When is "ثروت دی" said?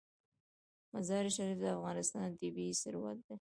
2.81-3.29